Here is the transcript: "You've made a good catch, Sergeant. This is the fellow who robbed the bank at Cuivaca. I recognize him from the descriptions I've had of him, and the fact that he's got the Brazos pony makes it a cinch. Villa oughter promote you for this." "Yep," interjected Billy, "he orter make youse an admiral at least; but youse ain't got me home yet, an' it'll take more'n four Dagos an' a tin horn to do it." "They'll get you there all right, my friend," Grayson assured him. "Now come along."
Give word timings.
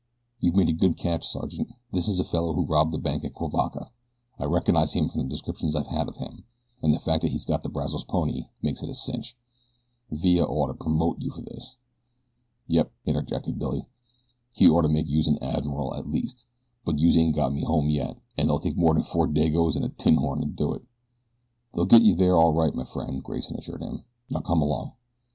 "You've 0.39 0.55
made 0.55 0.67
a 0.69 0.73
good 0.73 0.97
catch, 0.97 1.27
Sergeant. 1.27 1.73
This 1.91 2.07
is 2.07 2.17
the 2.17 2.23
fellow 2.23 2.53
who 2.53 2.65
robbed 2.65 2.91
the 2.91 2.97
bank 2.97 3.23
at 3.23 3.35
Cuivaca. 3.35 3.91
I 4.39 4.45
recognize 4.45 4.93
him 4.93 5.09
from 5.09 5.21
the 5.21 5.29
descriptions 5.29 5.75
I've 5.75 5.85
had 5.93 6.09
of 6.09 6.15
him, 6.15 6.43
and 6.81 6.91
the 6.91 6.97
fact 6.99 7.21
that 7.21 7.29
he's 7.31 7.45
got 7.45 7.61
the 7.61 7.69
Brazos 7.69 8.03
pony 8.03 8.47
makes 8.63 8.81
it 8.81 8.89
a 8.89 8.95
cinch. 8.95 9.37
Villa 10.09 10.47
oughter 10.47 10.73
promote 10.73 11.21
you 11.21 11.29
for 11.29 11.41
this." 11.43 11.75
"Yep," 12.65 12.91
interjected 13.05 13.59
Billy, 13.59 13.85
"he 14.51 14.67
orter 14.67 14.87
make 14.89 15.05
youse 15.07 15.27
an 15.27 15.37
admiral 15.39 15.93
at 15.93 16.09
least; 16.09 16.47
but 16.83 16.97
youse 16.97 17.15
ain't 17.15 17.35
got 17.35 17.53
me 17.53 17.61
home 17.63 17.87
yet, 17.91 18.17
an' 18.39 18.45
it'll 18.45 18.59
take 18.59 18.75
more'n 18.77 19.03
four 19.03 19.27
Dagos 19.27 19.77
an' 19.77 19.83
a 19.83 19.89
tin 19.89 20.15
horn 20.15 20.41
to 20.41 20.47
do 20.47 20.73
it." 20.73 20.81
"They'll 21.75 21.85
get 21.85 22.01
you 22.01 22.15
there 22.15 22.37
all 22.37 22.53
right, 22.53 22.73
my 22.73 22.85
friend," 22.85 23.21
Grayson 23.23 23.55
assured 23.57 23.83
him. 23.83 24.03
"Now 24.31 24.39
come 24.39 24.63
along." 24.63 24.93